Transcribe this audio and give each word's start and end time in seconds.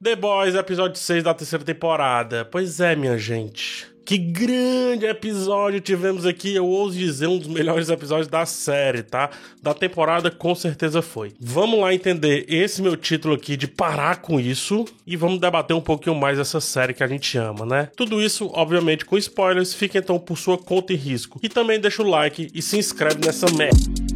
The 0.00 0.14
Boys, 0.14 0.54
episódio 0.54 0.96
6 0.96 1.24
da 1.24 1.34
terceira 1.34 1.64
temporada. 1.64 2.44
Pois 2.44 2.78
é, 2.78 2.94
minha 2.94 3.18
gente. 3.18 3.84
Que 4.06 4.16
grande 4.16 5.04
episódio 5.04 5.80
tivemos 5.80 6.24
aqui, 6.24 6.54
eu 6.54 6.64
ouso 6.64 6.96
dizer 6.96 7.26
um 7.26 7.36
dos 7.36 7.48
melhores 7.48 7.88
episódios 7.88 8.28
da 8.28 8.46
série, 8.46 9.02
tá? 9.02 9.28
Da 9.60 9.74
temporada 9.74 10.30
com 10.30 10.54
certeza 10.54 11.02
foi. 11.02 11.34
Vamos 11.40 11.80
lá 11.80 11.92
entender 11.92 12.46
esse 12.48 12.80
meu 12.80 12.96
título 12.96 13.34
aqui 13.34 13.56
de 13.56 13.66
parar 13.66 14.22
com 14.22 14.38
isso 14.38 14.84
e 15.04 15.16
vamos 15.16 15.40
debater 15.40 15.74
um 15.74 15.80
pouquinho 15.80 16.14
mais 16.14 16.38
essa 16.38 16.60
série 16.60 16.94
que 16.94 17.02
a 17.02 17.08
gente 17.08 17.36
ama, 17.36 17.66
né? 17.66 17.90
Tudo 17.96 18.22
isso, 18.22 18.48
obviamente, 18.54 19.04
com 19.04 19.18
spoilers, 19.18 19.74
fica 19.74 19.98
então 19.98 20.16
por 20.16 20.38
sua 20.38 20.56
conta 20.56 20.92
e 20.92 20.96
risco. 20.96 21.40
E 21.42 21.48
também 21.48 21.80
deixa 21.80 22.04
o 22.04 22.08
like 22.08 22.48
e 22.54 22.62
se 22.62 22.78
inscreve 22.78 23.18
nessa 23.26 23.50
merda. 23.50 24.07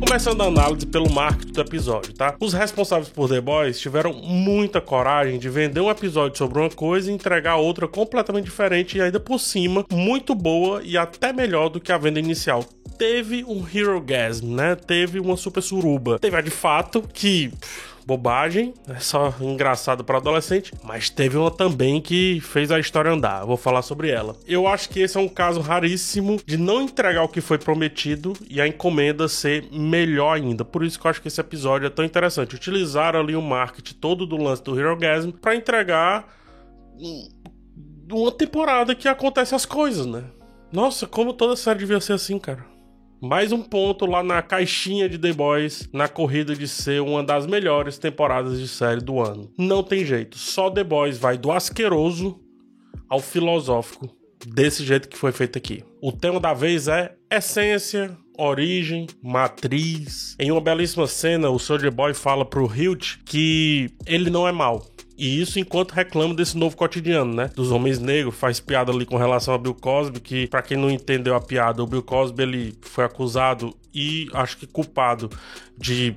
Começando 0.00 0.42
a 0.42 0.46
análise 0.46 0.86
pelo 0.86 1.10
marketing 1.10 1.52
do 1.52 1.60
episódio, 1.60 2.12
tá? 2.12 2.36
Os 2.40 2.52
responsáveis 2.52 3.08
por 3.08 3.28
The 3.28 3.40
Boys 3.40 3.80
tiveram 3.80 4.12
muita 4.12 4.80
coragem 4.80 5.38
de 5.38 5.48
vender 5.48 5.80
um 5.80 5.90
episódio 5.90 6.38
sobre 6.38 6.60
uma 6.60 6.70
coisa 6.70 7.10
e 7.10 7.14
entregar 7.14 7.56
outra 7.56 7.88
completamente 7.88 8.44
diferente 8.44 8.96
e 8.96 9.00
ainda 9.00 9.18
por 9.18 9.40
cima 9.40 9.84
muito 9.92 10.34
boa 10.34 10.80
e 10.84 10.96
até 10.96 11.32
melhor 11.32 11.68
do 11.68 11.80
que 11.80 11.90
a 11.90 11.98
venda 11.98 12.20
inicial 12.20 12.64
teve 12.98 13.44
um 13.44 13.64
Hero 13.72 14.00
Gasm, 14.00 14.54
né? 14.54 14.74
Teve 14.74 15.20
uma 15.20 15.36
super 15.36 15.62
suruba. 15.62 16.18
Teve 16.18 16.36
a 16.36 16.40
de 16.40 16.50
fato 16.50 17.02
que 17.12 17.52
bobagem, 18.08 18.72
é 18.88 18.98
só 18.98 19.34
engraçado 19.38 20.02
para 20.02 20.16
adolescente, 20.16 20.72
mas 20.82 21.10
teve 21.10 21.36
uma 21.36 21.50
também 21.50 22.00
que 22.00 22.40
fez 22.40 22.72
a 22.72 22.80
história 22.80 23.10
andar. 23.10 23.44
Vou 23.44 23.58
falar 23.58 23.82
sobre 23.82 24.08
ela. 24.08 24.34
Eu 24.46 24.66
acho 24.66 24.88
que 24.88 25.00
esse 25.00 25.18
é 25.18 25.20
um 25.20 25.28
caso 25.28 25.60
raríssimo 25.60 26.40
de 26.46 26.56
não 26.56 26.80
entregar 26.80 27.22
o 27.22 27.28
que 27.28 27.42
foi 27.42 27.58
prometido 27.58 28.32
e 28.48 28.62
a 28.62 28.66
encomenda 28.66 29.28
ser 29.28 29.68
melhor 29.70 30.36
ainda. 30.36 30.64
Por 30.64 30.82
isso 30.82 30.98
que 30.98 31.06
eu 31.06 31.10
acho 31.10 31.20
que 31.20 31.28
esse 31.28 31.38
episódio 31.38 31.86
é 31.86 31.90
tão 31.90 32.02
interessante. 32.02 32.54
Utilizaram 32.54 33.20
ali 33.20 33.36
o 33.36 33.42
marketing 33.42 33.96
todo 33.96 34.24
do 34.24 34.38
lance 34.38 34.62
do 34.62 34.80
Hero 34.80 34.96
Gasm 34.96 35.30
para 35.30 35.54
entregar 35.54 36.34
uma 38.10 38.32
temporada 38.32 38.94
que 38.94 39.06
acontece 39.06 39.54
as 39.54 39.66
coisas, 39.66 40.06
né? 40.06 40.24
Nossa, 40.72 41.06
como 41.06 41.34
toda 41.34 41.56
série 41.56 41.80
devia 41.80 42.00
ser 42.00 42.14
assim, 42.14 42.38
cara. 42.38 42.77
Mais 43.20 43.50
um 43.50 43.60
ponto 43.60 44.06
lá 44.06 44.22
na 44.22 44.40
caixinha 44.40 45.08
de 45.08 45.18
The 45.18 45.32
Boys 45.32 45.88
na 45.92 46.06
corrida 46.06 46.54
de 46.54 46.68
ser 46.68 47.02
uma 47.02 47.22
das 47.22 47.48
melhores 47.48 47.98
temporadas 47.98 48.60
de 48.60 48.68
série 48.68 49.00
do 49.00 49.20
ano. 49.20 49.50
Não 49.58 49.82
tem 49.82 50.04
jeito, 50.04 50.38
só 50.38 50.70
The 50.70 50.84
Boys 50.84 51.18
vai 51.18 51.36
do 51.36 51.50
asqueroso 51.50 52.38
ao 53.08 53.18
filosófico, 53.18 54.08
desse 54.46 54.84
jeito 54.84 55.08
que 55.08 55.18
foi 55.18 55.32
feito 55.32 55.58
aqui. 55.58 55.82
O 56.00 56.12
tema 56.12 56.38
da 56.38 56.54
vez 56.54 56.86
é 56.86 57.12
essência, 57.28 58.16
origem, 58.38 59.08
matriz. 59.20 60.36
Em 60.38 60.52
uma 60.52 60.60
belíssima 60.60 61.08
cena, 61.08 61.50
o 61.50 61.58
Soldier 61.58 61.90
Boy 61.90 62.14
fala 62.14 62.44
pro 62.44 62.72
Hilt 62.72 63.16
que 63.24 63.90
ele 64.06 64.30
não 64.30 64.46
é 64.46 64.52
mal. 64.52 64.86
E 65.18 65.40
isso 65.40 65.58
enquanto 65.58 65.90
reclama 65.90 66.32
desse 66.32 66.56
novo 66.56 66.76
cotidiano, 66.76 67.34
né? 67.34 67.50
Dos 67.52 67.72
homens 67.72 67.98
negros, 67.98 68.36
faz 68.36 68.60
piada 68.60 68.92
ali 68.92 69.04
com 69.04 69.16
relação 69.16 69.52
a 69.52 69.58
Bill 69.58 69.74
Cosby, 69.74 70.20
que 70.20 70.46
para 70.46 70.62
quem 70.62 70.76
não 70.76 70.88
entendeu 70.88 71.34
a 71.34 71.40
piada, 71.40 71.82
o 71.82 71.86
Bill 71.88 72.04
Cosby 72.04 72.42
ele 72.44 72.78
foi 72.82 73.04
acusado 73.04 73.74
e 73.92 74.28
acho 74.32 74.56
que 74.56 74.66
culpado 74.66 75.28
de 75.76 76.14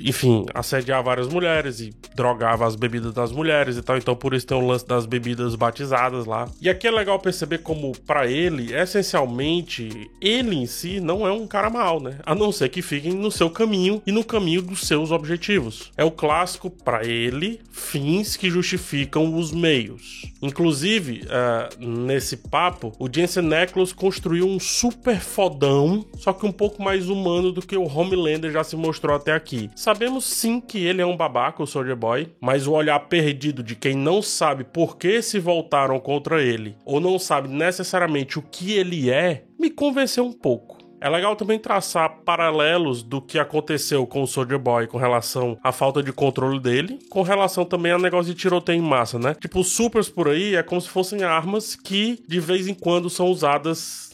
enfim, 0.00 0.46
assediar 0.54 1.02
várias 1.02 1.28
mulheres 1.28 1.80
e 1.80 1.94
drogava 2.14 2.66
as 2.66 2.76
bebidas 2.76 3.12
das 3.12 3.32
mulheres 3.32 3.76
e 3.76 3.82
tal. 3.82 3.96
Então, 3.96 4.16
por 4.16 4.34
isso 4.34 4.46
tem 4.46 4.56
o 4.56 4.66
lance 4.66 4.86
das 4.86 5.06
bebidas 5.06 5.54
batizadas 5.54 6.26
lá. 6.26 6.48
E 6.60 6.68
aqui 6.68 6.86
é 6.86 6.90
legal 6.90 7.18
perceber 7.18 7.58
como, 7.58 7.92
para 8.06 8.26
ele, 8.26 8.74
essencialmente, 8.74 10.10
ele 10.20 10.56
em 10.56 10.66
si 10.66 11.00
não 11.00 11.26
é 11.26 11.32
um 11.32 11.46
cara 11.46 11.70
mal, 11.70 12.00
né? 12.00 12.18
A 12.24 12.34
não 12.34 12.52
ser 12.52 12.68
que 12.68 12.82
fiquem 12.82 13.12
no 13.12 13.30
seu 13.30 13.50
caminho 13.50 14.02
e 14.06 14.12
no 14.12 14.24
caminho 14.24 14.62
dos 14.62 14.86
seus 14.86 15.10
objetivos. 15.10 15.92
É 15.96 16.04
o 16.04 16.10
clássico, 16.10 16.70
para 16.70 17.04
ele, 17.06 17.60
fins 17.70 18.36
que 18.36 18.50
justificam 18.50 19.36
os 19.36 19.52
meios. 19.52 20.22
Inclusive, 20.40 21.22
uh, 21.24 21.86
nesse 21.86 22.36
papo, 22.36 22.92
o 22.98 23.08
Jensen 23.12 23.52
Ackles 23.54 23.92
construiu 23.92 24.46
um 24.46 24.60
super 24.60 25.20
fodão, 25.20 26.04
só 26.18 26.32
que 26.32 26.46
um 26.46 26.52
pouco 26.52 26.82
mais 26.82 27.08
humano 27.08 27.52
do 27.52 27.62
que 27.62 27.76
o 27.76 27.84
Homelander 27.84 28.50
já 28.50 28.64
se 28.64 28.76
mostrou 28.76 29.16
até 29.16 29.32
aqui. 29.32 29.70
Sabemos 29.86 30.24
sim 30.24 30.60
que 30.60 30.84
ele 30.84 31.00
é 31.00 31.06
um 31.06 31.16
babaca, 31.16 31.62
o 31.62 31.66
Soldier 31.66 31.94
Boy, 31.94 32.34
mas 32.40 32.66
o 32.66 32.72
olhar 32.72 32.98
perdido 32.98 33.62
de 33.62 33.76
quem 33.76 33.94
não 33.94 34.20
sabe 34.20 34.64
por 34.64 34.96
que 34.96 35.22
se 35.22 35.38
voltaram 35.38 36.00
contra 36.00 36.42
ele, 36.42 36.76
ou 36.84 36.98
não 36.98 37.20
sabe 37.20 37.46
necessariamente 37.46 38.36
o 38.36 38.42
que 38.42 38.72
ele 38.72 39.12
é, 39.12 39.44
me 39.56 39.70
convenceu 39.70 40.26
um 40.26 40.32
pouco. 40.32 40.76
É 41.00 41.08
legal 41.08 41.36
também 41.36 41.56
traçar 41.56 42.16
paralelos 42.24 43.00
do 43.00 43.22
que 43.22 43.38
aconteceu 43.38 44.04
com 44.08 44.24
o 44.24 44.26
Soldier 44.26 44.58
Boy 44.58 44.88
com 44.88 44.98
relação 44.98 45.56
à 45.62 45.70
falta 45.70 46.02
de 46.02 46.12
controle 46.12 46.58
dele, 46.58 46.98
com 47.08 47.22
relação 47.22 47.64
também 47.64 47.92
a 47.92 47.98
negócio 47.98 48.34
de 48.34 48.40
tiroteio 48.40 48.80
em 48.80 48.82
massa, 48.82 49.20
né? 49.20 49.36
Tipo, 49.40 49.60
os 49.60 49.68
supers 49.68 50.08
por 50.08 50.28
aí 50.28 50.56
é 50.56 50.64
como 50.64 50.80
se 50.80 50.88
fossem 50.88 51.22
armas 51.22 51.76
que 51.76 52.20
de 52.26 52.40
vez 52.40 52.66
em 52.66 52.74
quando 52.74 53.08
são 53.08 53.28
usadas 53.28 54.10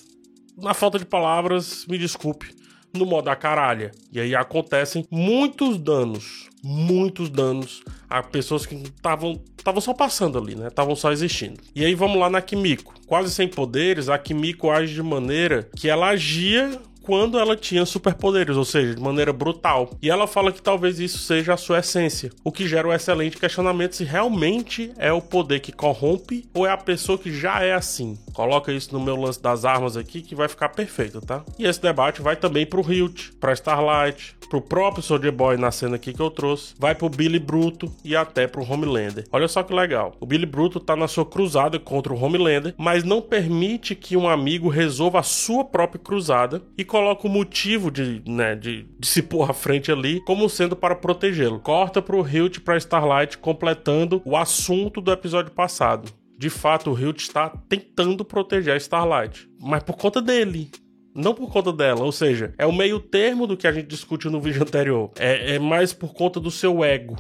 na 0.55 0.75
falta 0.75 0.99
de 0.99 1.07
palavras, 1.07 1.87
me 1.87 1.97
desculpe, 1.97 2.55
no 2.95 3.07
modo 3.07 3.29
a 3.29 3.37
caralha. 3.37 3.93
E 4.13 4.21
aí 4.21 4.35
acontecem 4.35 5.07
muitos 5.11 5.79
danos, 5.79 6.49
muitos 6.63 7.31
danos 7.31 7.83
a 8.09 8.23
pessoas 8.23 8.67
que 8.67 8.75
estavam 8.75 9.41
estavam 9.57 9.81
só 9.81 9.95
passando 9.95 10.39
ali, 10.39 10.57
né? 10.57 10.69
Estavam 10.69 10.97
só 10.97 11.13
existindo. 11.13 11.61
E 11.75 11.85
aí 11.85 11.95
vamos 11.95 12.19
lá 12.19 12.29
na 12.29 12.43
Kimiko. 12.43 12.95
Quase 13.07 13.33
sem 13.33 13.47
poderes, 13.49 14.09
a 14.09 14.19
Kimiko 14.19 14.71
age 14.71 14.95
de 14.95 15.03
maneira 15.03 15.69
que 15.77 15.89
ela 15.89 16.09
agia 16.09 16.81
quando 17.03 17.39
ela 17.39 17.57
tinha 17.57 17.85
superpoderes, 17.85 18.57
ou 18.57 18.65
seja, 18.65 18.95
de 18.95 19.01
maneira 19.01 19.33
brutal. 19.33 19.91
E 20.01 20.11
ela 20.11 20.27
fala 20.27 20.53
que 20.53 20.63
talvez 20.63 20.99
isso 20.99 21.19
seja 21.19 21.55
a 21.55 21.57
sua 21.57 21.81
essência, 21.81 22.31
o 22.45 22.53
que 22.53 22.69
gera 22.69 22.89
um 22.89 22.93
excelente 22.93 23.37
questionamento 23.37 23.97
se 23.97 24.05
realmente 24.05 24.93
é 24.97 25.13
o 25.13 25.21
poder 25.21 25.61
que 25.61 25.73
corrompe 25.73 26.45
ou 26.55 26.67
é 26.67 26.71
a 26.71 26.77
pessoa 26.77 27.19
que 27.19 27.33
já 27.33 27.63
é 27.63 27.73
assim. 27.75 28.19
Coloca 28.33 28.73
isso 28.73 28.93
no 28.93 29.01
meu 29.01 29.17
lance 29.17 29.43
das 29.43 29.65
armas 29.65 29.97
aqui 29.97 30.23
que 30.23 30.35
vai 30.35 30.49
ficar 30.49 30.71
perfeito, 30.71 31.21
tá? 31.21 31.45
E 31.59 31.67
esse 31.67 31.81
debate 31.81 32.23
vai 32.23 32.37
também 32.37 32.65
pro 32.65 32.81
Hilt, 32.81 33.33
pra 33.41 33.53
Starlight, 33.53 34.35
pro 34.49 34.61
próprio 34.61 35.03
Soldier 35.03 35.33
Boy 35.33 35.57
na 35.57 35.71
cena 35.71 35.97
aqui 35.97 36.13
que 36.13 36.21
eu 36.21 36.31
trouxe, 36.31 36.75
vai 36.79 36.95
pro 36.95 37.09
Billy 37.09 37.39
Bruto 37.39 37.91
e 38.05 38.15
até 38.15 38.47
pro 38.47 38.63
Homelander. 38.63 39.25
Olha 39.33 39.49
só 39.49 39.63
que 39.63 39.73
legal. 39.73 40.15
O 40.21 40.27
Billy 40.27 40.45
Bruto 40.45 40.79
tá 40.79 40.95
na 40.95 41.09
sua 41.09 41.25
cruzada 41.25 41.79
contra 41.79 42.13
o 42.13 42.23
Homelander, 42.23 42.75
mas 42.77 43.03
não 43.03 43.23
permite 43.23 43.95
que 43.95 44.17
um 44.17 44.29
amigo 44.29 44.69
resolva 44.69 45.21
a 45.21 45.23
sua 45.23 45.65
própria 45.65 45.99
cruzada 45.99 46.63
e 46.77 46.85
coloca 46.93 47.27
o 47.27 47.31
motivo 47.31 47.91
de, 47.91 48.23
né, 48.29 48.55
de, 48.55 48.87
de 48.99 49.07
se 49.09 49.23
pôr 49.23 49.51
à 49.51 49.55
frente 49.55 49.91
ali 49.91 50.21
como 50.27 50.47
sendo 50.47 50.77
para 50.77 50.95
protegê-lo. 50.95 51.59
Corta 51.59 52.03
pro 52.03 52.21
Hilt 52.21 52.61
pra 52.61 52.77
Starlight, 52.77 53.39
completando 53.39 54.21
o 54.27 54.37
assunto 54.37 55.01
do 55.01 55.11
episódio 55.11 55.51
passado. 55.53 56.13
De 56.39 56.51
fato, 56.51 56.91
o 56.91 56.99
Hilt 56.99 57.23
está 57.23 57.49
tentando 57.67 58.27
proteger 58.27 58.75
a 58.75 58.77
Starlight, 58.77 59.49
mas 59.59 59.83
por 59.83 59.97
conta 59.97 60.21
dele, 60.21 60.71
não 61.15 61.33
por 61.33 61.51
conta 61.51 61.73
dela, 61.73 62.05
ou 62.05 62.13
seja, 62.13 62.53
é 62.59 62.67
o 62.67 62.73
meio 62.73 63.01
termo 63.01 63.47
do 63.47 63.57
que 63.57 63.67
a 63.67 63.73
gente 63.73 63.87
discute 63.87 64.29
no 64.29 64.39
vídeo 64.39 64.61
anterior. 64.61 65.13
É, 65.19 65.55
é 65.55 65.59
mais 65.59 65.95
por 65.95 66.13
conta 66.13 66.39
do 66.39 66.51
seu 66.51 66.85
ego 66.85 67.17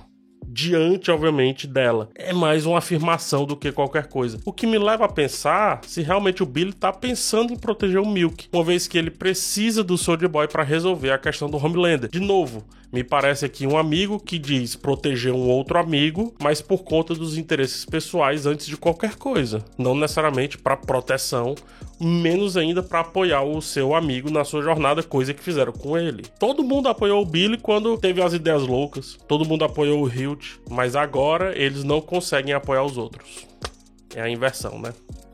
diante, 0.46 1.10
obviamente, 1.10 1.66
dela. 1.66 2.08
É 2.14 2.32
mais 2.32 2.66
uma 2.66 2.78
afirmação 2.78 3.44
do 3.44 3.56
que 3.56 3.72
qualquer 3.72 4.06
coisa. 4.06 4.40
O 4.44 4.52
que 4.52 4.66
me 4.66 4.78
leva 4.78 5.04
a 5.04 5.12
pensar 5.12 5.80
se 5.86 6.02
realmente 6.02 6.42
o 6.42 6.46
Billy 6.46 6.72
tá 6.72 6.92
pensando 6.92 7.52
em 7.52 7.58
proteger 7.58 8.00
o 8.00 8.08
Milk, 8.08 8.48
uma 8.52 8.64
vez 8.64 8.86
que 8.86 8.98
ele 8.98 9.10
precisa 9.10 9.82
do 9.82 9.96
Soldier 9.96 10.28
Boy 10.28 10.48
para 10.48 10.62
resolver 10.62 11.10
a 11.10 11.18
questão 11.18 11.48
do 11.48 11.56
Homelander. 11.56 12.10
De 12.10 12.20
novo, 12.20 12.64
me 12.92 13.02
parece 13.02 13.46
aqui 13.46 13.66
um 13.66 13.78
amigo 13.78 14.20
que 14.20 14.38
diz 14.38 14.76
proteger 14.76 15.32
um 15.32 15.48
outro 15.48 15.78
amigo, 15.78 16.34
mas 16.38 16.60
por 16.60 16.84
conta 16.84 17.14
dos 17.14 17.38
interesses 17.38 17.86
pessoais 17.86 18.44
antes 18.44 18.66
de 18.66 18.76
qualquer 18.76 19.14
coisa, 19.14 19.64
não 19.78 19.94
necessariamente 19.94 20.58
para 20.58 20.76
proteção, 20.76 21.54
menos 21.98 22.56
ainda 22.56 22.82
para 22.82 23.00
apoiar 23.00 23.42
o 23.42 23.62
seu 23.62 23.94
amigo 23.94 24.30
na 24.30 24.44
sua 24.44 24.60
jornada, 24.60 25.02
coisa 25.02 25.32
que 25.32 25.42
fizeram 25.42 25.72
com 25.72 25.96
ele. 25.96 26.24
Todo 26.38 26.62
mundo 26.62 26.88
apoiou 26.88 27.22
o 27.22 27.26
Billy 27.26 27.56
quando 27.56 27.96
teve 27.96 28.20
as 28.20 28.34
ideias 28.34 28.62
loucas, 28.62 29.18
todo 29.26 29.48
mundo 29.48 29.64
apoiou 29.64 30.02
o 30.02 30.08
Hilt, 30.08 30.58
mas 30.68 30.94
agora 30.94 31.56
eles 31.56 31.84
não 31.84 32.00
conseguem 32.00 32.52
apoiar 32.52 32.84
os 32.84 32.98
outros. 32.98 33.46
É 34.14 34.20
a 34.20 34.28
inversão, 34.28 34.78
né? 34.78 34.92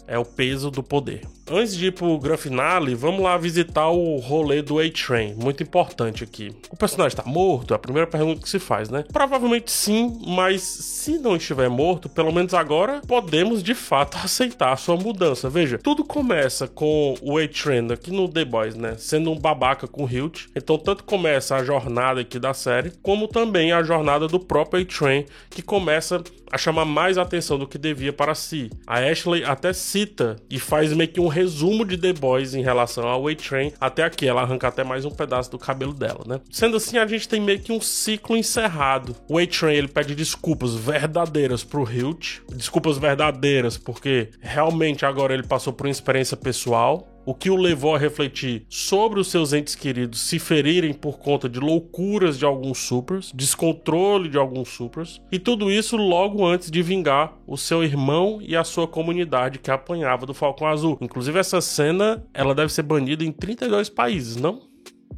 É 0.08 0.18
o 0.18 0.24
peso 0.24 0.70
do 0.70 0.82
poder. 0.82 1.20
Antes 1.50 1.76
de 1.76 1.86
ir 1.86 1.92
pro 1.92 2.18
Grand 2.18 2.38
Finale, 2.38 2.94
vamos 2.94 3.22
lá 3.22 3.36
visitar 3.36 3.88
o 3.88 4.16
rolê 4.16 4.62
do 4.62 4.78
A-Train. 4.78 5.34
Muito 5.34 5.62
importante 5.62 6.24
aqui. 6.24 6.54
O 6.70 6.76
personagem 6.76 7.16
tá 7.16 7.24
morto? 7.24 7.72
É 7.72 7.76
a 7.76 7.78
primeira 7.78 8.06
pergunta 8.06 8.40
que 8.40 8.48
se 8.48 8.58
faz, 8.58 8.88
né? 8.88 9.04
Provavelmente 9.12 9.70
sim, 9.70 10.18
mas 10.26 10.62
se 10.62 11.18
não 11.18 11.36
estiver 11.36 11.68
morto, 11.68 12.08
pelo 12.08 12.32
menos 12.32 12.54
agora 12.54 13.02
podemos 13.06 13.62
de 13.62 13.74
fato 13.74 14.16
aceitar 14.24 14.72
a 14.72 14.76
sua 14.76 14.96
mudança. 14.96 15.50
Veja, 15.50 15.78
tudo 15.78 16.04
começa 16.04 16.66
com 16.66 17.14
o 17.20 17.38
A-Train 17.38 17.92
aqui 17.92 18.10
no 18.10 18.28
The 18.28 18.44
Boys, 18.44 18.74
né? 18.74 18.96
Sendo 18.98 19.30
um 19.30 19.38
babaca 19.38 19.86
com 19.86 20.04
o 20.04 20.10
Hilt. 20.10 20.46
Então, 20.56 20.78
tanto 20.78 21.04
começa 21.04 21.54
a 21.54 21.64
jornada 21.64 22.22
aqui 22.22 22.38
da 22.38 22.54
série, 22.54 22.92
como 23.02 23.28
também 23.28 23.72
a 23.72 23.82
jornada 23.82 24.26
do 24.26 24.40
próprio 24.40 24.82
A-Train, 24.82 25.26
que 25.50 25.60
começa 25.60 26.22
a 26.50 26.58
chamar 26.58 26.84
mais 26.84 27.18
atenção 27.18 27.58
do 27.58 27.66
que 27.66 27.78
devia 27.78 28.12
para 28.12 28.34
si. 28.34 28.70
A 28.86 28.98
Ashley 28.98 29.44
até 29.44 29.72
cita 29.72 30.36
e 30.50 30.58
faz 30.58 30.92
meio 30.92 31.10
que 31.10 31.20
um 31.20 31.28
resumo 31.28 31.84
de 31.84 31.96
The 31.96 32.12
Boys 32.12 32.54
em 32.54 32.62
relação 32.62 33.06
ao 33.06 33.26
A-Train 33.26 33.72
até 33.80 34.04
aqui. 34.04 34.26
Ela 34.26 34.42
arranca 34.42 34.68
até 34.68 34.84
mais 34.84 35.04
um 35.04 35.10
pedaço 35.10 35.50
do 35.50 35.58
cabelo 35.58 35.92
dela, 35.92 36.24
né? 36.26 36.40
Sendo 36.50 36.76
assim, 36.76 36.98
a 36.98 37.06
gente 37.06 37.28
tem 37.28 37.40
meio 37.40 37.60
que 37.60 37.72
um 37.72 37.80
ciclo 37.80 38.36
encerrado. 38.36 39.14
O 39.28 39.38
A-Train 39.38 39.74
ele 39.74 39.88
pede 39.88 40.14
desculpas 40.14 40.74
verdadeiras 40.74 41.64
pro 41.64 41.88
Hilt, 41.90 42.40
desculpas 42.54 42.98
verdadeiras 42.98 43.76
porque 43.76 44.28
realmente 44.40 45.04
agora 45.04 45.34
ele 45.34 45.42
passou 45.42 45.72
por 45.72 45.86
uma 45.86 45.92
experiência 45.92 46.36
pessoal 46.36 47.06
o 47.28 47.34
que 47.34 47.50
o 47.50 47.56
levou 47.56 47.94
a 47.94 47.98
refletir 47.98 48.64
sobre 48.70 49.20
os 49.20 49.30
seus 49.30 49.52
entes 49.52 49.74
queridos 49.74 50.18
se 50.18 50.38
ferirem 50.38 50.94
por 50.94 51.18
conta 51.18 51.46
de 51.46 51.60
loucuras 51.60 52.38
de 52.38 52.46
alguns 52.46 52.78
supers, 52.78 53.30
descontrole 53.34 54.30
de 54.30 54.38
alguns 54.38 54.70
supers, 54.70 55.20
e 55.30 55.38
tudo 55.38 55.70
isso 55.70 55.94
logo 55.98 56.46
antes 56.46 56.70
de 56.70 56.82
vingar 56.82 57.36
o 57.46 57.58
seu 57.58 57.84
irmão 57.84 58.38
e 58.40 58.56
a 58.56 58.64
sua 58.64 58.88
comunidade 58.88 59.58
que 59.58 59.70
apanhava 59.70 60.24
do 60.24 60.32
Falcão 60.32 60.66
Azul. 60.66 60.96
Inclusive 61.02 61.38
essa 61.38 61.60
cena, 61.60 62.24
ela 62.32 62.54
deve 62.54 62.72
ser 62.72 62.82
banida 62.82 63.22
em 63.22 63.30
32 63.30 63.90
países, 63.90 64.36
não? 64.36 64.67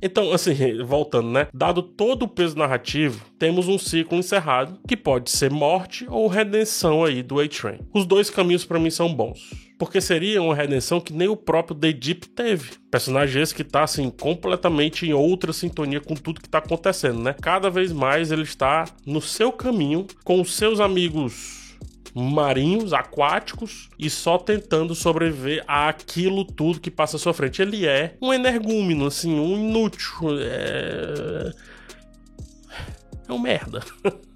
Então, 0.03 0.33
assim, 0.33 0.55
voltando, 0.83 1.31
né? 1.31 1.49
Dado 1.53 1.83
todo 1.83 2.25
o 2.25 2.29
peso 2.29 2.57
narrativo, 2.57 3.25
temos 3.39 3.69
um 3.69 3.79
ciclo 3.79 4.19
encerrado 4.19 4.79
que 4.87 4.97
pode 4.97 5.31
ser 5.31 5.51
morte 5.51 6.07
ou 6.09 6.27
redenção 6.27 7.05
aí 7.05 7.23
do 7.23 7.39
A-Train. 7.39 7.81
Os 7.93 8.07
dois 8.07 8.31
caminhos 8.31 8.65
para 8.65 8.79
mim 8.79 8.91
são 8.91 9.13
bons. 9.13 9.51
Porque 9.79 10.01
seria 10.01 10.43
uma 10.43 10.55
redenção 10.55 11.01
que 11.01 11.13
nem 11.13 11.29
o 11.29 11.37
próprio 11.37 11.75
The 11.75 11.93
Deep 11.93 12.29
teve. 12.29 12.73
Personagem 12.91 13.43
esse 13.43 13.55
que 13.55 13.65
tá, 13.65 13.83
assim, 13.83 14.11
completamente 14.11 15.07
em 15.07 15.15
outra 15.15 15.53
sintonia 15.53 16.01
com 16.01 16.15
tudo 16.15 16.41
que 16.41 16.49
tá 16.49 16.59
acontecendo, 16.59 17.23
né? 17.23 17.35
Cada 17.41 17.71
vez 17.71 17.91
mais 17.93 18.31
ele 18.31 18.43
está 18.43 18.85
no 19.07 19.23
seu 19.23 19.51
caminho 19.51 20.07
com 20.23 20.41
os 20.41 20.55
seus 20.55 20.81
amigos 20.81 21.60
marinhos, 22.15 22.93
aquáticos 22.93 23.89
e 23.99 24.11
só 24.11 24.39
tentando 24.39 24.95
sobreviver 24.95 25.65
àquilo 25.67 26.45
tudo 26.45 26.81
que 26.81 26.91
passa 26.91 27.17
à 27.17 27.19
sua 27.19 27.35
frente. 27.35 27.63
Ele 27.63 27.87
é 27.87 28.17
um 28.21 28.33
energúmeno, 28.33 29.07
assim, 29.07 29.39
um 29.39 29.57
inútil. 29.57 30.39
É, 30.41 31.53
é 33.29 33.33
um 33.33 33.39
merda. 33.39 33.83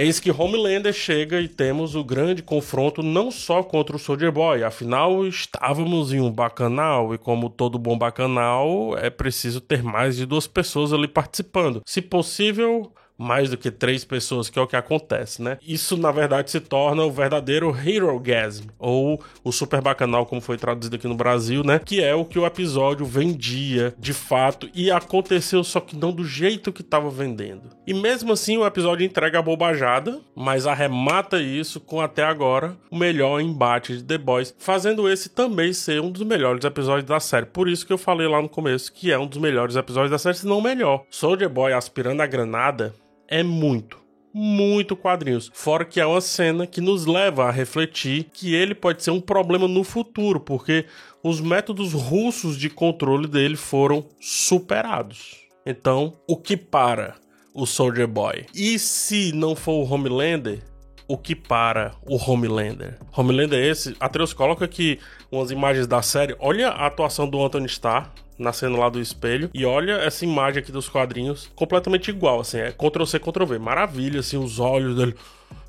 Eis 0.00 0.20
que 0.20 0.30
Homelander 0.30 0.92
chega 0.92 1.40
e 1.40 1.48
temos 1.48 1.96
o 1.96 2.04
grande 2.04 2.40
confronto 2.40 3.02
não 3.02 3.32
só 3.32 3.64
contra 3.64 3.96
o 3.96 3.98
Soldier 3.98 4.30
Boy, 4.30 4.62
afinal 4.62 5.26
estávamos 5.26 6.12
em 6.12 6.20
um 6.20 6.30
bacanal 6.30 7.12
e 7.12 7.18
como 7.18 7.50
todo 7.50 7.80
bom 7.80 7.98
bacanal 7.98 8.96
é 8.96 9.10
preciso 9.10 9.60
ter 9.60 9.82
mais 9.82 10.14
de 10.14 10.24
duas 10.24 10.46
pessoas 10.46 10.92
ali 10.92 11.08
participando. 11.08 11.82
Se 11.84 12.00
possível, 12.00 12.92
mais 13.18 13.50
do 13.50 13.56
que 13.56 13.70
três 13.70 14.04
pessoas, 14.04 14.48
que 14.48 14.58
é 14.58 14.62
o 14.62 14.66
que 14.66 14.76
acontece, 14.76 15.42
né? 15.42 15.58
Isso, 15.66 15.96
na 15.96 16.12
verdade, 16.12 16.50
se 16.50 16.60
torna 16.60 17.02
o 17.02 17.10
verdadeiro 17.10 17.76
Hero 17.76 18.18
Gasm, 18.20 18.66
ou 18.78 19.20
o 19.42 19.50
Super 19.50 19.82
Bacanal, 19.82 20.24
como 20.24 20.40
foi 20.40 20.56
traduzido 20.56 20.94
aqui 20.96 21.08
no 21.08 21.16
Brasil, 21.16 21.64
né? 21.64 21.80
Que 21.84 22.02
é 22.02 22.14
o 22.14 22.24
que 22.24 22.38
o 22.38 22.46
episódio 22.46 23.04
vendia 23.04 23.92
de 23.98 24.12
fato 24.12 24.70
e 24.72 24.90
aconteceu, 24.90 25.64
só 25.64 25.80
que 25.80 25.96
não 25.96 26.12
do 26.12 26.24
jeito 26.24 26.72
que 26.72 26.82
estava 26.82 27.10
vendendo. 27.10 27.62
E 27.86 27.92
mesmo 27.92 28.32
assim, 28.32 28.56
o 28.56 28.66
episódio 28.66 29.04
entrega 29.04 29.38
a 29.38 29.42
bobajada, 29.42 30.20
mas 30.36 30.66
arremata 30.66 31.40
isso 31.40 31.80
com 31.80 32.00
até 32.00 32.22
agora 32.22 32.76
o 32.90 32.96
melhor 32.96 33.40
embate 33.40 33.96
de 33.96 34.04
The 34.04 34.18
Boys, 34.18 34.54
fazendo 34.58 35.08
esse 35.10 35.28
também 35.28 35.72
ser 35.72 36.00
um 36.00 36.10
dos 36.10 36.22
melhores 36.22 36.64
episódios 36.64 37.08
da 37.08 37.18
série. 37.18 37.46
Por 37.46 37.68
isso 37.68 37.86
que 37.86 37.92
eu 37.92 37.98
falei 37.98 38.28
lá 38.28 38.40
no 38.40 38.48
começo 38.48 38.92
que 38.92 39.10
é 39.10 39.18
um 39.18 39.26
dos 39.26 39.38
melhores 39.38 39.74
episódios 39.74 40.10
da 40.10 40.18
série, 40.18 40.36
se 40.36 40.46
não 40.46 40.58
o 40.58 40.62
melhor. 40.62 41.04
Soldier 41.10 41.48
Boy 41.48 41.72
aspirando 41.72 42.20
a 42.20 42.26
granada 42.26 42.94
é 43.28 43.42
muito, 43.42 43.98
muito 44.32 44.96
quadrinhos. 44.96 45.50
Fora 45.54 45.84
que 45.84 46.00
é 46.00 46.06
uma 46.06 46.20
cena 46.20 46.66
que 46.66 46.80
nos 46.80 47.06
leva 47.06 47.44
a 47.44 47.50
refletir 47.50 48.24
que 48.32 48.54
ele 48.54 48.74
pode 48.74 49.02
ser 49.02 49.10
um 49.10 49.20
problema 49.20 49.68
no 49.68 49.84
futuro, 49.84 50.40
porque 50.40 50.86
os 51.22 51.40
métodos 51.40 51.92
russos 51.92 52.56
de 52.56 52.70
controle 52.70 53.28
dele 53.28 53.56
foram 53.56 54.06
superados. 54.20 55.36
Então, 55.66 56.14
o 56.26 56.36
que 56.36 56.56
para 56.56 57.16
o 57.52 57.66
Soldier 57.66 58.08
Boy? 58.08 58.46
E 58.54 58.78
se 58.78 59.32
não 59.32 59.54
for 59.54 59.84
o 59.84 59.92
Homelander, 59.92 60.62
o 61.08 61.16
que 61.16 61.34
para 61.34 61.94
o 62.06 62.16
Homelander? 62.16 62.98
Homelander 63.16 63.58
é 63.58 63.66
esse. 63.66 63.96
Atreus 63.98 64.34
coloca 64.34 64.64
aqui 64.64 65.00
umas 65.32 65.50
imagens 65.50 65.86
da 65.86 66.02
série. 66.02 66.36
Olha 66.38 66.68
a 66.68 66.86
atuação 66.86 67.28
do 67.28 67.42
Anthony 67.42 67.66
Starr 67.66 68.12
na 68.38 68.52
cena 68.52 68.78
lá 68.78 68.88
do 68.88 69.00
espelho. 69.00 69.50
E 69.52 69.64
olha 69.64 69.94
essa 69.94 70.24
imagem 70.24 70.62
aqui 70.62 70.70
dos 70.70 70.88
quadrinhos, 70.88 71.50
completamente 71.56 72.08
igual, 72.08 72.40
assim, 72.40 72.58
é 72.58 72.70
Ctrl-C, 72.70 73.18
Ctrl-V. 73.18 73.58
Maravilha, 73.58 74.20
assim, 74.20 74.36
os 74.36 74.60
olhos 74.60 74.94
dele 74.94 75.16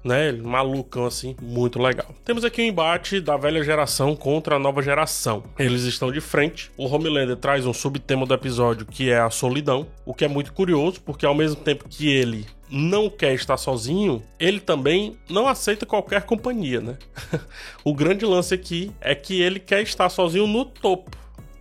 né? 0.04 0.32
Malucão 0.32 1.06
assim, 1.06 1.36
muito 1.42 1.80
legal. 1.80 2.08
Temos 2.24 2.46
aqui 2.46 2.62
o 2.62 2.64
um 2.64 2.68
embate 2.68 3.20
da 3.20 3.38
velha 3.38 3.64
geração 3.64 4.16
contra 4.16 4.56
a 4.56 4.60
nova 4.60 4.82
geração. 4.82 5.44
Eles 5.58 5.84
estão 5.84 6.12
de 6.12 6.22
frente. 6.22 6.72
O 6.78 6.86
Homelander 6.86 7.36
traz 7.36 7.66
um 7.66 7.74
subtema 7.74 8.26
do 8.26 8.34
episódio 8.34 8.86
que 8.86 9.10
é 9.10 9.20
a 9.20 9.30
solidão, 9.30 9.88
o 10.06 10.14
que 10.14 10.26
é 10.26 10.28
muito 10.28 10.54
curioso, 10.54 11.02
porque 11.02 11.26
ao 11.26 11.36
mesmo 11.36 11.62
tempo 11.62 11.88
que 11.88 12.10
ele 12.10 12.46
não 12.70 13.10
quer 13.10 13.34
estar 13.34 13.58
sozinho, 13.58 14.22
ele 14.40 14.60
também 14.60 15.18
não 15.30 15.48
aceita 15.48 15.86
qualquer 15.86 16.24
companhia, 16.24 16.80
né? 16.80 16.98
o 17.84 17.94
grande 17.94 18.26
lance 18.26 18.54
aqui 18.54 18.92
é 19.02 19.16
que 19.16 19.42
ele 19.42 19.60
quer 19.60 19.82
estar 19.82 20.10
sozinho 20.10 20.48
no 20.48 20.66
topo 20.66 21.18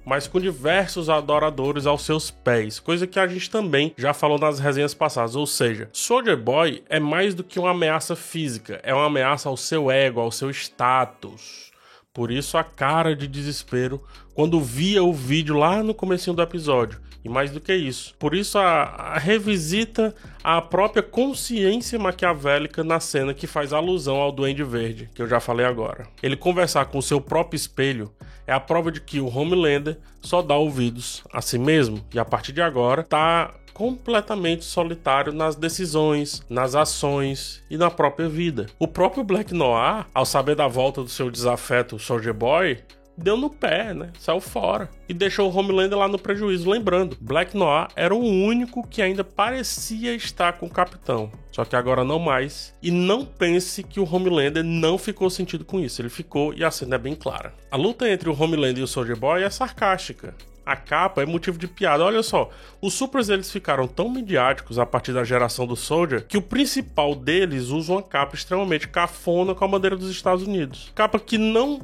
mas 0.08 0.26
com 0.26 0.40
diversos 0.40 1.10
adoradores 1.10 1.84
aos 1.84 2.00
seus 2.00 2.30
pés, 2.30 2.80
coisa 2.80 3.06
que 3.06 3.20
a 3.20 3.26
gente 3.26 3.50
também 3.50 3.92
já 3.94 4.14
falou 4.14 4.38
nas 4.38 4.58
resenhas 4.58 4.94
passadas. 4.94 5.36
Ou 5.36 5.46
seja, 5.46 5.90
Soldier 5.92 6.34
Boy 6.34 6.82
é 6.88 6.98
mais 6.98 7.34
do 7.34 7.44
que 7.44 7.58
uma 7.58 7.72
ameaça 7.72 8.16
física, 8.16 8.80
é 8.82 8.94
uma 8.94 9.04
ameaça 9.04 9.50
ao 9.50 9.56
seu 9.56 9.90
ego, 9.90 10.18
ao 10.18 10.32
seu 10.32 10.48
status. 10.48 11.70
Por 12.10 12.30
isso 12.30 12.56
a 12.56 12.64
cara 12.64 13.14
de 13.14 13.26
desespero 13.28 14.02
quando 14.34 14.58
via 14.62 15.04
o 15.04 15.12
vídeo 15.12 15.54
lá 15.54 15.82
no 15.82 15.92
começo 15.92 16.32
do 16.32 16.40
episódio. 16.40 16.98
E 17.28 17.30
mais 17.30 17.50
do 17.50 17.60
que 17.60 17.74
isso. 17.74 18.14
Por 18.18 18.34
isso 18.34 18.58
a, 18.58 18.82
a 18.82 19.18
revisita 19.18 20.14
à 20.42 20.62
própria 20.62 21.02
consciência 21.02 21.98
maquiavélica 21.98 22.82
na 22.82 22.98
cena 22.98 23.34
que 23.34 23.46
faz 23.46 23.72
alusão 23.72 24.16
ao 24.16 24.32
Duende 24.32 24.64
Verde, 24.64 25.10
que 25.14 25.20
eu 25.20 25.28
já 25.28 25.38
falei 25.38 25.66
agora. 25.66 26.08
Ele 26.22 26.36
conversar 26.36 26.86
com 26.86 26.98
o 26.98 27.02
seu 27.02 27.20
próprio 27.20 27.56
espelho 27.56 28.10
é 28.46 28.52
a 28.52 28.58
prova 28.58 28.90
de 28.90 29.00
que 29.00 29.20
o 29.20 29.28
Homelander 29.28 29.98
só 30.22 30.40
dá 30.40 30.56
ouvidos 30.56 31.22
a 31.30 31.42
si 31.42 31.58
mesmo 31.58 32.02
e 32.14 32.18
a 32.18 32.24
partir 32.24 32.52
de 32.52 32.62
agora 32.62 33.02
tá 33.02 33.54
completamente 33.74 34.64
solitário 34.64 35.32
nas 35.32 35.54
decisões, 35.54 36.42
nas 36.48 36.74
ações 36.74 37.62
e 37.70 37.76
na 37.76 37.90
própria 37.90 38.28
vida. 38.28 38.66
O 38.76 38.88
próprio 38.88 39.22
Black 39.22 39.54
Noir, 39.54 40.04
ao 40.12 40.26
saber 40.26 40.56
da 40.56 40.66
volta 40.66 41.00
do 41.02 41.08
seu 41.08 41.30
desafeto 41.30 41.98
Soldier 41.98 42.34
Boy, 42.34 42.78
deu 43.18 43.36
no 43.36 43.50
pé, 43.50 43.92
né? 43.92 44.10
Saiu 44.18 44.40
fora. 44.40 44.88
E 45.08 45.12
deixou 45.12 45.50
o 45.50 45.56
Homelander 45.56 45.98
lá 45.98 46.06
no 46.06 46.18
prejuízo. 46.18 46.70
Lembrando, 46.70 47.16
Black 47.20 47.56
Noir 47.56 47.88
era 47.96 48.14
o 48.14 48.22
único 48.22 48.86
que 48.86 49.02
ainda 49.02 49.24
parecia 49.24 50.14
estar 50.14 50.54
com 50.54 50.66
o 50.66 50.70
capitão. 50.70 51.30
Só 51.50 51.64
que 51.64 51.74
agora 51.74 52.04
não 52.04 52.18
mais. 52.18 52.74
E 52.80 52.90
não 52.90 53.24
pense 53.24 53.82
que 53.82 53.98
o 53.98 54.08
Homelander 54.10 54.62
não 54.62 54.96
ficou 54.96 55.28
sentido 55.28 55.64
com 55.64 55.80
isso. 55.80 56.00
Ele 56.00 56.08
ficou 56.08 56.54
e 56.54 56.62
a 56.62 56.70
cena 56.70 56.94
é 56.94 56.98
bem 56.98 57.14
clara. 57.14 57.52
A 57.70 57.76
luta 57.76 58.08
entre 58.08 58.28
o 58.28 58.40
Homelander 58.40 58.78
e 58.78 58.84
o 58.84 58.86
Soldier 58.86 59.18
Boy 59.18 59.42
é 59.42 59.50
sarcástica. 59.50 60.34
A 60.64 60.76
capa 60.76 61.22
é 61.22 61.26
motivo 61.26 61.58
de 61.58 61.66
piada. 61.66 62.04
Olha 62.04 62.22
só, 62.22 62.50
os 62.80 62.92
Supers 62.92 63.30
eles 63.30 63.50
ficaram 63.50 63.88
tão 63.88 64.10
midiáticos 64.10 64.78
a 64.78 64.84
partir 64.84 65.14
da 65.14 65.24
geração 65.24 65.66
do 65.66 65.74
Soldier 65.74 66.26
que 66.26 66.36
o 66.36 66.42
principal 66.42 67.14
deles 67.14 67.68
usa 67.68 67.92
uma 67.92 68.02
capa 68.02 68.34
extremamente 68.34 68.86
cafona 68.86 69.54
com 69.54 69.64
a 69.64 69.68
bandeira 69.68 69.96
dos 69.96 70.10
Estados 70.10 70.46
Unidos. 70.46 70.92
Capa 70.94 71.18
que 71.18 71.38
não 71.38 71.80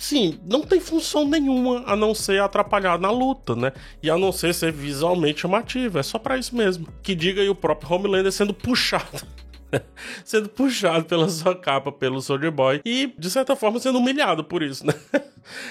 sim, 0.00 0.38
não 0.44 0.62
tem 0.62 0.80
função 0.80 1.26
nenhuma 1.26 1.84
a 1.86 1.94
não 1.94 2.14
ser 2.14 2.40
atrapalhar 2.40 2.98
na 2.98 3.10
luta, 3.10 3.54
né? 3.54 3.72
E 4.02 4.10
a 4.10 4.16
não 4.16 4.32
ser 4.32 4.54
ser 4.54 4.72
visualmente 4.72 5.40
chamativo. 5.40 5.98
É 5.98 6.02
só 6.02 6.18
para 6.18 6.38
isso 6.38 6.56
mesmo. 6.56 6.88
Que 7.02 7.14
diga 7.14 7.42
aí 7.42 7.48
o 7.48 7.54
próprio 7.54 7.92
Homelander 7.92 8.32
sendo 8.32 8.54
puxado. 8.54 9.22
sendo 10.24 10.48
puxado 10.48 11.04
pela 11.04 11.28
sua 11.28 11.54
capa 11.54 11.92
pelo 11.92 12.20
Soldier 12.20 12.50
Boy 12.50 12.80
e, 12.84 13.12
de 13.18 13.30
certa 13.30 13.56
forma, 13.56 13.78
sendo 13.78 13.98
humilhado 13.98 14.44
por 14.44 14.62
isso, 14.62 14.86
né? 14.86 14.94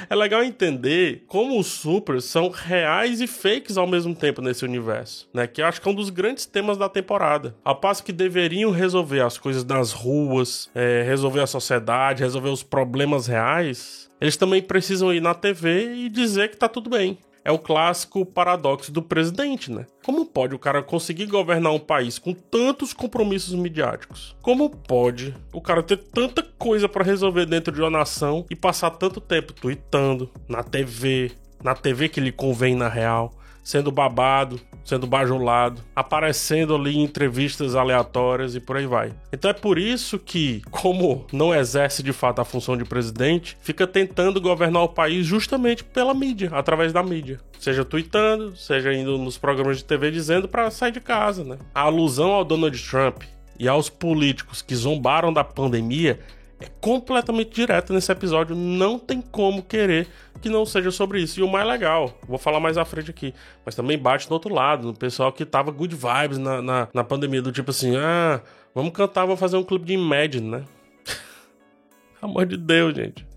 É 0.10 0.16
legal 0.16 0.44
entender 0.44 1.24
como 1.28 1.58
os 1.58 1.68
supers 1.68 2.26
são 2.26 2.50
reais 2.50 3.22
e 3.22 3.28
fakes 3.28 3.78
ao 3.78 3.88
mesmo 3.88 4.16
tempo 4.16 4.42
nesse 4.42 4.66
universo, 4.66 5.30
né? 5.34 5.48
Que 5.48 5.62
acho 5.62 5.80
que 5.80 5.88
é 5.88 5.92
um 5.92 5.96
dos 5.96 6.10
grandes 6.10 6.46
temas 6.46 6.78
da 6.78 6.90
temporada. 6.90 7.56
Ao 7.64 7.76
passo 7.76 8.04
que 8.04 8.12
deveriam 8.12 8.72
resolver 8.72 9.22
as 9.22 9.38
coisas 9.38 9.64
nas 9.64 9.92
ruas, 9.92 10.70
é, 10.74 11.04
resolver 11.04 11.42
a 11.42 11.48
sociedade, 11.48 12.24
resolver 12.24 12.50
os 12.50 12.64
problemas 12.64 13.28
reais, 13.28 14.10
eles 14.20 14.36
também 14.36 14.62
precisam 14.62 15.14
ir 15.14 15.22
na 15.22 15.34
TV 15.34 15.94
e 15.94 16.10
dizer 16.10 16.50
que 16.50 16.58
tá 16.58 16.68
tudo 16.68 16.90
bem. 16.90 17.18
É 17.44 17.52
o 17.52 17.60
clássico 17.60 18.26
paradoxo 18.26 18.92
do 18.92 19.02
presidente, 19.02 19.72
né? 19.72 19.86
Como 20.04 20.26
pode 20.26 20.56
o 20.56 20.60
cara 20.60 20.84
conseguir 20.84 21.26
governar 21.26 21.74
um 21.74 21.80
país 21.80 22.20
com 22.20 22.34
tantos 22.34 22.94
compromissos 22.94 23.56
midiáticos? 23.56 24.36
Como 24.42 24.70
pode 24.70 25.36
o 25.54 25.62
cara 25.62 25.82
ter 25.82 25.98
tanta 25.98 26.44
coisa 26.44 26.90
para 26.90 27.04
resolver 27.04 27.46
dentro 27.46 27.74
de 27.74 27.80
uma 27.80 27.90
nação 27.90 28.46
e 28.50 28.56
passar 28.56 28.92
tanto 28.92 29.22
tempo 29.22 29.54
tweetando 29.54 30.30
na 30.48 30.64
TV, 30.64 31.32
na 31.64 31.74
TV 31.76 32.10
que 32.10 32.20
lhe 32.20 32.32
convém 32.32 32.76
na 32.76 32.90
real, 32.90 33.34
sendo 33.64 33.92
babado, 33.92 34.60
sendo 34.84 35.08
bajulado, 35.08 35.82
aparecendo 35.96 36.76
ali 36.76 36.98
em 36.98 37.04
entrevistas 37.04 37.76
aleatórias 37.76 38.56
e 38.56 38.60
por 38.60 38.78
aí 38.78 38.86
vai. 38.86 39.14
Então 39.32 39.52
é 39.52 39.54
por 39.54 39.78
isso 39.78 40.18
que, 40.18 40.62
como 40.72 41.26
não 41.32 41.54
exerce 41.54 42.02
de 42.02 42.14
fato 42.14 42.40
a 42.40 42.46
função 42.46 42.76
de 42.76 42.86
presidente, 42.86 43.58
fica 43.62 43.86
tentando 43.86 44.42
governar 44.42 44.84
o 44.84 44.90
país 44.90 45.26
justamente 45.26 45.84
pela 45.84 46.14
mídia, 46.14 46.50
através 46.54 46.92
da 46.92 47.04
mídia. 47.04 47.40
Seja 47.60 47.84
tweetando, 47.84 48.56
seja 48.56 48.94
indo 48.94 49.18
nos 49.18 49.38
programas 49.38 49.78
de 49.78 49.86
TV 49.86 50.12
dizendo 50.12 50.48
para 50.48 50.72
sair 50.72 50.92
de 50.92 51.02
casa, 51.02 51.44
né? 51.44 51.58
A 51.74 51.82
alusão 51.82 52.32
ao 52.32 52.46
Donald 52.46 52.78
Trump 52.82 53.24
e 53.60 53.68
aos 53.68 53.90
políticos 53.90 54.62
que 54.62 54.76
zombaram 54.76 55.34
da 55.34 55.44
pandemia 55.44 56.20
é 56.60 56.68
completamente 56.82 57.52
direta 57.52 57.94
nesse 57.94 58.12
episódio. 58.12 58.56
Não 58.56 59.00
tem 59.00 59.22
como 59.22 59.64
querer 59.64 60.08
que 60.42 60.50
não 60.50 60.66
seja 60.66 60.92
sobre 60.92 61.22
isso. 61.22 61.40
E 61.40 61.44
o 61.44 61.48
mais 61.48 61.68
legal, 61.68 62.18
vou 62.28 62.38
falar 62.38 62.60
mais 62.60 62.78
à 62.78 62.84
frente 62.84 63.10
aqui, 63.10 63.34
mas 63.66 63.76
também 63.76 63.98
bate 63.98 64.28
do 64.28 64.34
outro 64.34 64.54
lado, 64.54 64.88
no 64.88 64.94
pessoal 64.94 65.32
que 65.32 65.46
tava 65.46 65.72
good 65.72 65.96
vibes 65.96 66.38
na, 66.38 66.62
na, 66.62 66.88
na 66.94 67.04
pandemia, 67.04 67.42
do 67.42 67.52
tipo 67.52 67.72
assim, 67.72 67.96
ah, 67.96 68.42
vamos 68.74 68.92
cantar, 68.92 69.26
vamos 69.26 69.40
fazer 69.40 69.58
um 69.58 69.64
clipe 69.64 69.86
de 69.86 69.94
Imagine, 69.94 70.50
né? 70.50 70.66
Amor 72.22 72.46
de 72.46 72.58
Deus, 72.58 72.96
gente. 72.96 73.29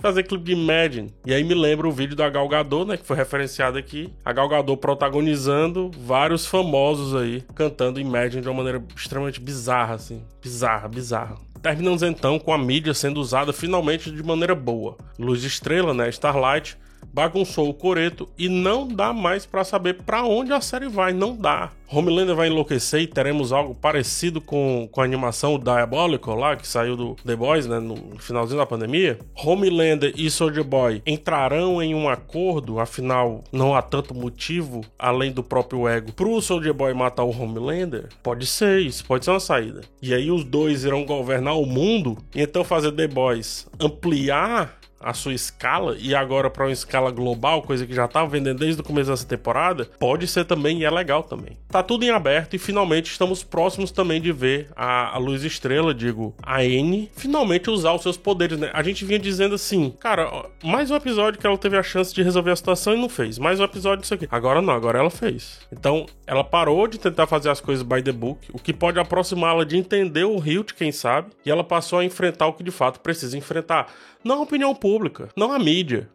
Fazer 0.00 0.22
clipe 0.22 0.44
de 0.44 0.52
Imagine. 0.52 1.12
E 1.26 1.34
aí 1.34 1.42
me 1.42 1.54
lembra 1.54 1.88
o 1.88 1.92
vídeo 1.92 2.14
da 2.14 2.28
Gal 2.28 2.48
Gadot, 2.48 2.86
né? 2.86 2.96
Que 2.96 3.04
foi 3.04 3.16
referenciado 3.16 3.76
aqui. 3.76 4.12
A 4.24 4.32
Gal 4.32 4.48
Gadot 4.48 4.80
protagonizando 4.80 5.90
vários 6.04 6.46
famosos 6.46 7.14
aí, 7.14 7.42
cantando 7.54 7.98
Imagine 7.98 8.42
de 8.42 8.48
uma 8.48 8.56
maneira 8.56 8.82
extremamente 8.96 9.40
bizarra, 9.40 9.94
assim. 9.94 10.22
Bizarra, 10.40 10.88
bizarra. 10.88 11.36
Terminamos 11.60 12.02
então 12.02 12.38
com 12.38 12.52
a 12.52 12.58
mídia 12.58 12.94
sendo 12.94 13.20
usada 13.20 13.52
finalmente 13.52 14.10
de 14.10 14.22
maneira 14.22 14.54
boa. 14.54 14.96
Luz 15.18 15.42
Estrela, 15.42 15.92
né, 15.92 16.08
Starlight, 16.08 16.78
bagunçou 17.12 17.68
o 17.68 17.74
coreto 17.74 18.28
e 18.38 18.48
não 18.48 18.86
dá 18.86 19.12
mais 19.12 19.44
para 19.44 19.64
saber 19.64 19.94
para 19.94 20.22
onde 20.24 20.52
a 20.52 20.60
série 20.60 20.88
vai, 20.88 21.12
não 21.12 21.36
dá. 21.36 21.72
Homelander 21.90 22.36
vai 22.36 22.48
enlouquecer 22.48 23.00
e 23.00 23.06
teremos 23.06 23.50
algo 23.50 23.74
parecido 23.74 24.40
com, 24.40 24.86
com 24.92 25.00
a 25.00 25.04
animação 25.04 25.58
Diabolical 25.58 26.34
lá, 26.34 26.54
que 26.54 26.68
saiu 26.68 26.94
do 26.96 27.14
The 27.24 27.34
Boys, 27.34 27.66
né, 27.66 27.78
no 27.78 27.96
finalzinho 28.18 28.58
da 28.58 28.66
pandemia. 28.66 29.18
Homelander 29.34 30.12
e 30.14 30.30
Soldier 30.30 30.64
Boy 30.64 31.02
entrarão 31.06 31.82
em 31.82 31.94
um 31.94 32.08
acordo, 32.08 32.78
afinal 32.78 33.42
não 33.50 33.74
há 33.74 33.80
tanto 33.80 34.14
motivo, 34.14 34.82
além 34.98 35.32
do 35.32 35.42
próprio 35.42 35.88
ego, 35.88 36.12
pro 36.12 36.40
Soldier 36.42 36.74
Boy 36.74 36.92
matar 36.92 37.24
o 37.24 37.30
Homelander? 37.30 38.10
Pode 38.22 38.46
ser 38.46 38.80
isso, 38.80 39.04
pode 39.06 39.24
ser 39.24 39.30
uma 39.30 39.40
saída. 39.40 39.80
E 40.02 40.12
aí 40.12 40.30
os 40.30 40.44
dois 40.44 40.84
irão 40.84 41.04
governar 41.04 41.58
o 41.58 41.64
mundo 41.64 42.18
e 42.34 42.42
então 42.42 42.64
fazer 42.64 42.92
The 42.92 43.08
Boys 43.08 43.66
ampliar 43.80 44.77
a 45.00 45.12
sua 45.12 45.34
escala 45.34 45.96
e 45.98 46.14
agora 46.14 46.50
para 46.50 46.64
uma 46.64 46.72
escala 46.72 47.10
global, 47.10 47.62
coisa 47.62 47.86
que 47.86 47.94
já 47.94 48.04
estava 48.04 48.28
vendendo 48.28 48.58
desde 48.58 48.80
o 48.80 48.84
começo 48.84 49.10
dessa 49.10 49.26
temporada, 49.26 49.84
pode 49.98 50.26
ser 50.26 50.44
também 50.44 50.80
e 50.80 50.84
é 50.84 50.90
legal 50.90 51.22
também. 51.22 51.56
Tá 51.68 51.82
tudo 51.82 52.04
em 52.04 52.10
aberto 52.10 52.54
e 52.54 52.58
finalmente 52.58 53.10
estamos 53.10 53.42
próximos 53.42 53.90
também 53.90 54.20
de 54.20 54.32
ver 54.32 54.68
a, 54.74 55.14
a 55.14 55.18
Luz 55.18 55.44
Estrela, 55.44 55.94
digo, 55.94 56.34
a 56.42 56.64
N, 56.64 57.10
finalmente 57.14 57.70
usar 57.70 57.92
os 57.92 58.02
seus 58.02 58.16
poderes, 58.16 58.58
né? 58.58 58.70
A 58.72 58.82
gente 58.82 59.04
vinha 59.04 59.18
dizendo 59.18 59.54
assim, 59.54 59.90
cara, 60.00 60.46
mais 60.62 60.90
um 60.90 60.96
episódio 60.96 61.38
que 61.38 61.46
ela 61.46 61.58
teve 61.58 61.76
a 61.76 61.82
chance 61.82 62.14
de 62.14 62.22
resolver 62.22 62.50
a 62.50 62.56
situação 62.56 62.94
e 62.94 63.00
não 63.00 63.08
fez. 63.08 63.38
Mais 63.38 63.60
um 63.60 63.64
episódio 63.64 64.02
disso 64.02 64.14
aqui. 64.14 64.26
Agora 64.30 64.60
não, 64.60 64.72
agora 64.72 64.98
ela 64.98 65.10
fez. 65.10 65.60
Então, 65.72 66.06
ela 66.26 66.44
parou 66.44 66.86
de 66.86 66.98
tentar 66.98 67.26
fazer 67.26 67.50
as 67.50 67.60
coisas 67.60 67.82
by 67.82 68.02
the 68.02 68.12
book, 68.12 68.48
o 68.52 68.58
que 68.58 68.72
pode 68.72 68.98
aproximá-la 68.98 69.64
de 69.64 69.76
entender 69.76 70.24
o 70.24 70.42
Hilt, 70.44 70.72
quem 70.72 70.92
sabe, 70.92 71.30
e 71.44 71.50
ela 71.50 71.64
passou 71.64 71.98
a 71.98 72.04
enfrentar 72.04 72.46
o 72.46 72.52
que 72.52 72.62
de 72.62 72.70
fato 72.70 73.00
precisa 73.00 73.36
enfrentar. 73.36 73.92
Não 74.24 74.40
a 74.40 74.42
opinião 74.42 74.74
pública, 74.74 75.28
não 75.36 75.52
a 75.52 75.58
mídia, 75.58 76.08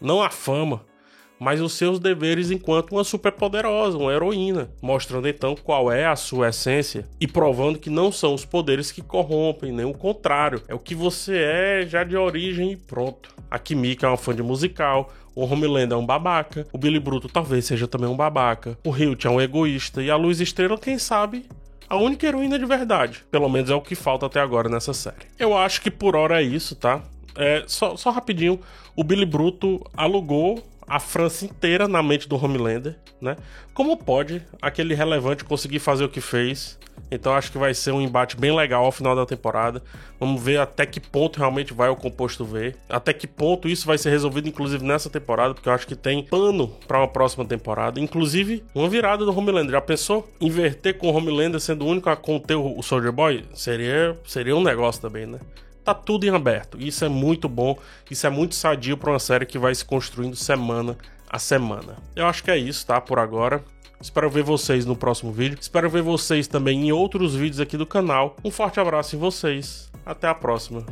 não 0.00 0.22
a 0.22 0.30
fama, 0.30 0.84
mas 1.40 1.60
os 1.60 1.72
seus 1.72 1.98
deveres 1.98 2.52
enquanto 2.52 2.92
uma 2.92 3.02
superpoderosa, 3.02 3.98
uma 3.98 4.12
heroína, 4.12 4.70
mostrando 4.80 5.26
então 5.26 5.56
qual 5.56 5.90
é 5.90 6.06
a 6.06 6.14
sua 6.14 6.50
essência 6.50 7.04
e 7.20 7.26
provando 7.26 7.80
que 7.80 7.90
não 7.90 8.12
são 8.12 8.32
os 8.32 8.44
poderes 8.44 8.92
que 8.92 9.02
corrompem, 9.02 9.72
nem 9.72 9.84
o 9.84 9.92
contrário, 9.92 10.62
é 10.68 10.74
o 10.74 10.78
que 10.78 10.94
você 10.94 11.36
é 11.36 11.84
já 11.84 12.04
de 12.04 12.16
origem 12.16 12.70
e 12.70 12.76
pronto. 12.76 13.34
A 13.50 13.58
Kimika 13.58 14.06
é 14.06 14.10
uma 14.10 14.16
fã 14.16 14.32
de 14.32 14.42
musical, 14.42 15.12
o 15.34 15.44
Homelander 15.44 15.98
é 15.98 16.00
um 16.00 16.06
babaca, 16.06 16.64
o 16.72 16.78
Billy 16.78 17.00
Bruto 17.00 17.28
talvez 17.28 17.64
seja 17.64 17.88
também 17.88 18.08
um 18.08 18.16
babaca, 18.16 18.78
o 18.86 18.96
Hilt 18.96 19.24
é 19.24 19.30
um 19.30 19.40
egoísta 19.40 20.00
e 20.00 20.12
a 20.12 20.16
Luz 20.16 20.40
Estrela, 20.40 20.78
quem 20.78 20.96
sabe, 20.96 21.44
a 21.88 21.96
única 21.96 22.24
heroína 22.24 22.56
de 22.56 22.64
verdade. 22.64 23.24
Pelo 23.32 23.48
menos 23.48 23.68
é 23.68 23.74
o 23.74 23.80
que 23.80 23.96
falta 23.96 24.26
até 24.26 24.40
agora 24.40 24.68
nessa 24.68 24.94
série. 24.94 25.26
Eu 25.38 25.56
acho 25.56 25.82
que 25.82 25.90
por 25.90 26.14
hora 26.14 26.40
é 26.40 26.44
isso, 26.44 26.76
tá? 26.76 27.02
É, 27.36 27.64
só, 27.66 27.96
só 27.96 28.10
rapidinho, 28.10 28.60
o 28.94 29.02
Billy 29.02 29.26
Bruto 29.26 29.84
alugou 29.96 30.62
a 30.86 31.00
França 31.00 31.44
inteira 31.44 31.88
na 31.88 32.02
mente 32.02 32.28
do 32.28 32.36
Homelander, 32.36 32.96
né? 33.20 33.36
Como 33.72 33.96
pode 33.96 34.42
aquele 34.60 34.94
relevante 34.94 35.44
conseguir 35.44 35.78
fazer 35.78 36.04
o 36.04 36.08
que 36.08 36.20
fez? 36.20 36.78
Então 37.10 37.34
acho 37.34 37.52
que 37.52 37.58
vai 37.58 37.74
ser 37.74 37.92
um 37.92 38.00
embate 38.00 38.36
bem 38.36 38.54
legal 38.54 38.84
ao 38.84 38.92
final 38.92 39.14
da 39.14 39.26
temporada. 39.26 39.82
Vamos 40.18 40.42
ver 40.42 40.58
até 40.58 40.86
que 40.86 41.00
ponto 41.00 41.38
realmente 41.38 41.72
vai 41.72 41.88
o 41.88 41.96
composto 41.96 42.44
V. 42.44 42.74
Até 42.88 43.12
que 43.12 43.26
ponto 43.26 43.68
isso 43.68 43.86
vai 43.86 43.98
ser 43.98 44.10
resolvido, 44.10 44.48
inclusive 44.48 44.84
nessa 44.84 45.10
temporada, 45.10 45.54
porque 45.54 45.68
eu 45.68 45.72
acho 45.72 45.86
que 45.86 45.96
tem 45.96 46.22
pano 46.22 46.68
para 46.86 46.98
uma 46.98 47.08
próxima 47.08 47.44
temporada. 47.44 48.00
Inclusive, 48.00 48.64
uma 48.74 48.88
virada 48.88 49.24
do 49.24 49.36
Homelander. 49.36 49.72
Já 49.72 49.80
pensou? 49.80 50.28
Inverter 50.40 50.96
com 50.96 51.08
o 51.08 51.14
Homelander 51.14 51.60
sendo 51.60 51.84
o 51.84 51.88
único 51.88 52.08
a 52.08 52.16
conter 52.16 52.56
o 52.56 52.82
Soldier 52.82 53.12
Boy? 53.12 53.44
Seria, 53.54 54.18
seria 54.26 54.56
um 54.56 54.62
negócio 54.62 55.00
também, 55.00 55.26
né? 55.26 55.38
Tá 55.84 55.94
tudo 55.94 56.24
em 56.24 56.30
aberto. 56.30 56.78
Isso 56.80 57.04
é 57.04 57.08
muito 57.08 57.48
bom, 57.48 57.78
isso 58.10 58.26
é 58.26 58.30
muito 58.30 58.54
sadio 58.54 58.96
para 58.96 59.10
uma 59.10 59.18
série 59.18 59.46
que 59.46 59.58
vai 59.58 59.74
se 59.74 59.84
construindo 59.84 60.36
semana 60.36 60.96
a 61.28 61.38
semana. 61.38 61.96
Eu 62.14 62.26
acho 62.26 62.44
que 62.44 62.50
é 62.50 62.58
isso, 62.58 62.86
tá? 62.86 63.00
Por 63.00 63.18
agora. 63.18 63.64
Espero 64.00 64.28
ver 64.28 64.42
vocês 64.42 64.84
no 64.84 64.96
próximo 64.96 65.32
vídeo. 65.32 65.56
Espero 65.60 65.88
ver 65.88 66.02
vocês 66.02 66.48
também 66.48 66.88
em 66.88 66.92
outros 66.92 67.34
vídeos 67.34 67.60
aqui 67.60 67.76
do 67.76 67.86
canal. 67.86 68.36
Um 68.44 68.50
forte 68.50 68.80
abraço 68.80 69.14
em 69.14 69.18
vocês. 69.18 69.90
Até 70.04 70.26
a 70.26 70.34
próxima. 70.34 70.84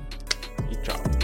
E 0.71 0.77
tchau. 0.77 1.20